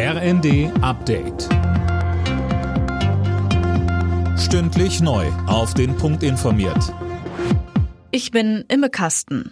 RND 0.00 0.70
Update. 0.80 1.48
Stündlich 4.38 5.00
neu. 5.00 5.26
Auf 5.48 5.74
den 5.74 5.96
Punkt 5.96 6.22
informiert. 6.22 6.94
Ich 8.12 8.30
bin 8.30 8.64
Imme 8.68 8.90
Kasten. 8.90 9.50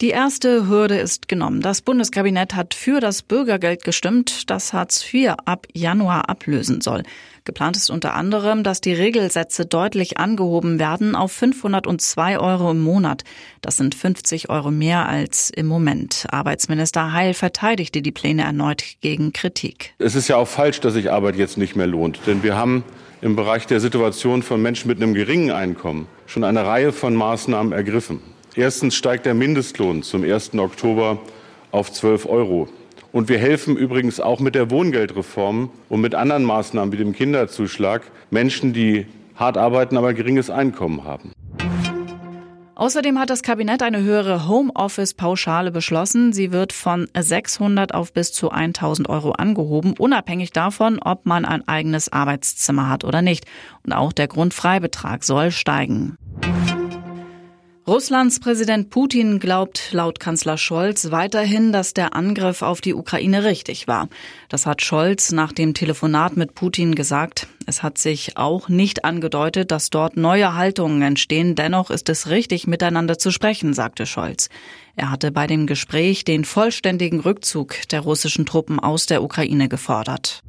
Die 0.00 0.08
erste 0.08 0.66
Hürde 0.66 0.96
ist 0.96 1.28
genommen. 1.28 1.60
Das 1.60 1.82
Bundeskabinett 1.82 2.54
hat 2.54 2.72
für 2.72 3.00
das 3.00 3.20
Bürgergeld 3.20 3.84
gestimmt, 3.84 4.48
das 4.48 4.72
Hartz 4.72 5.04
IV 5.12 5.34
ab 5.44 5.66
Januar 5.74 6.30
ablösen 6.30 6.80
soll. 6.80 7.02
Geplant 7.44 7.76
ist 7.76 7.90
unter 7.90 8.14
anderem, 8.14 8.62
dass 8.62 8.80
die 8.80 8.94
Regelsätze 8.94 9.66
deutlich 9.66 10.16
angehoben 10.16 10.78
werden 10.78 11.14
auf 11.14 11.32
502 11.32 12.38
Euro 12.38 12.70
im 12.70 12.80
Monat. 12.80 13.24
Das 13.60 13.76
sind 13.76 13.94
50 13.94 14.48
Euro 14.48 14.70
mehr 14.70 15.06
als 15.06 15.50
im 15.50 15.66
Moment. 15.66 16.26
Arbeitsminister 16.30 17.12
Heil 17.12 17.34
verteidigte 17.34 18.00
die 18.00 18.12
Pläne 18.12 18.44
erneut 18.44 18.82
gegen 19.02 19.34
Kritik. 19.34 19.92
Es 19.98 20.14
ist 20.14 20.28
ja 20.28 20.36
auch 20.36 20.48
falsch, 20.48 20.80
dass 20.80 20.94
sich 20.94 21.12
Arbeit 21.12 21.36
jetzt 21.36 21.58
nicht 21.58 21.76
mehr 21.76 21.86
lohnt, 21.86 22.20
denn 22.26 22.42
wir 22.42 22.56
haben 22.56 22.84
im 23.20 23.36
Bereich 23.36 23.66
der 23.66 23.80
Situation 23.80 24.42
von 24.42 24.62
Menschen 24.62 24.88
mit 24.88 24.96
einem 24.96 25.12
geringen 25.12 25.50
Einkommen 25.50 26.06
schon 26.24 26.42
eine 26.42 26.64
Reihe 26.64 26.90
von 26.90 27.14
Maßnahmen 27.14 27.72
ergriffen. 27.74 28.20
Erstens 28.56 28.96
steigt 28.96 29.26
der 29.26 29.34
Mindestlohn 29.34 30.02
zum 30.02 30.24
1. 30.24 30.54
Oktober 30.54 31.18
auf 31.70 31.92
12 31.92 32.26
Euro. 32.26 32.68
Und 33.12 33.28
wir 33.28 33.38
helfen 33.38 33.76
übrigens 33.76 34.20
auch 34.20 34.40
mit 34.40 34.54
der 34.54 34.70
Wohngeldreform 34.70 35.70
und 35.88 36.00
mit 36.00 36.14
anderen 36.14 36.44
Maßnahmen 36.44 36.92
wie 36.92 36.96
dem 36.96 37.12
Kinderzuschlag 37.12 38.02
Menschen, 38.30 38.72
die 38.72 39.06
hart 39.36 39.56
arbeiten, 39.56 39.96
aber 39.96 40.14
geringes 40.14 40.50
Einkommen 40.50 41.04
haben. 41.04 41.32
Außerdem 42.80 43.18
hat 43.18 43.28
das 43.28 43.42
Kabinett 43.42 43.82
eine 43.82 44.02
höhere 44.02 44.48
Homeoffice-Pauschale 44.48 45.70
beschlossen. 45.70 46.32
Sie 46.32 46.50
wird 46.50 46.72
von 46.72 47.08
600 47.14 47.92
auf 47.92 48.12
bis 48.14 48.32
zu 48.32 48.50
1000 48.50 49.06
Euro 49.08 49.32
angehoben, 49.32 49.94
unabhängig 49.98 50.52
davon, 50.52 50.98
ob 50.98 51.26
man 51.26 51.44
ein 51.44 51.68
eigenes 51.68 52.10
Arbeitszimmer 52.10 52.88
hat 52.88 53.04
oder 53.04 53.20
nicht. 53.20 53.44
Und 53.84 53.92
auch 53.92 54.14
der 54.14 54.28
Grundfreibetrag 54.28 55.24
soll 55.24 55.50
steigen. 55.50 56.16
Russlands 57.90 58.38
Präsident 58.38 58.88
Putin 58.90 59.40
glaubt 59.40 59.88
laut 59.90 60.20
Kanzler 60.20 60.56
Scholz 60.56 61.10
weiterhin, 61.10 61.72
dass 61.72 61.92
der 61.92 62.14
Angriff 62.14 62.62
auf 62.62 62.80
die 62.80 62.94
Ukraine 62.94 63.42
richtig 63.42 63.88
war. 63.88 64.08
Das 64.48 64.64
hat 64.64 64.80
Scholz 64.80 65.32
nach 65.32 65.50
dem 65.50 65.74
Telefonat 65.74 66.36
mit 66.36 66.54
Putin 66.54 66.94
gesagt. 66.94 67.48
Es 67.66 67.82
hat 67.82 67.98
sich 67.98 68.36
auch 68.36 68.68
nicht 68.68 69.04
angedeutet, 69.04 69.72
dass 69.72 69.90
dort 69.90 70.16
neue 70.16 70.54
Haltungen 70.54 71.02
entstehen. 71.02 71.56
Dennoch 71.56 71.90
ist 71.90 72.08
es 72.08 72.30
richtig, 72.30 72.68
miteinander 72.68 73.18
zu 73.18 73.32
sprechen, 73.32 73.74
sagte 73.74 74.06
Scholz. 74.06 74.50
Er 74.94 75.10
hatte 75.10 75.32
bei 75.32 75.48
dem 75.48 75.66
Gespräch 75.66 76.24
den 76.24 76.44
vollständigen 76.44 77.18
Rückzug 77.18 77.74
der 77.90 78.02
russischen 78.02 78.46
Truppen 78.46 78.78
aus 78.78 79.06
der 79.06 79.20
Ukraine 79.20 79.68
gefordert. 79.68 80.44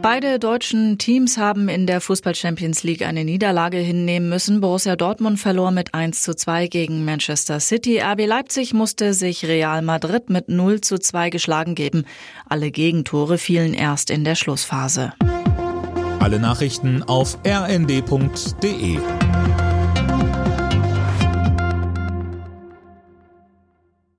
Beide 0.00 0.38
deutschen 0.38 0.96
Teams 0.96 1.38
haben 1.38 1.68
in 1.68 1.86
der 1.86 2.00
Fußball 2.00 2.34
Champions 2.34 2.84
League 2.84 3.02
eine 3.02 3.24
Niederlage 3.24 3.78
hinnehmen 3.78 4.28
müssen. 4.28 4.60
Borussia 4.60 4.94
Dortmund 4.94 5.40
verlor 5.40 5.72
mit 5.72 5.92
1 5.92 6.22
zu 6.22 6.36
2 6.36 6.68
gegen 6.68 7.04
Manchester 7.04 7.58
City. 7.58 7.98
RB 7.98 8.26
Leipzig 8.26 8.72
musste 8.74 9.12
sich 9.12 9.44
Real 9.44 9.82
Madrid 9.82 10.30
mit 10.30 10.48
0 10.48 10.80
zu 10.82 10.98
2 10.98 11.30
geschlagen 11.30 11.74
geben. 11.74 12.04
Alle 12.48 12.70
Gegentore 12.70 13.38
fielen 13.38 13.74
erst 13.74 14.10
in 14.10 14.22
der 14.22 14.36
Schlussphase. 14.36 15.12
Alle 16.20 16.38
Nachrichten 16.38 17.02
auf 17.02 17.38
rnd.de 17.44 18.98